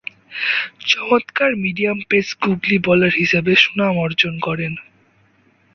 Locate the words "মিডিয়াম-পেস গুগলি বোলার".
1.55-3.13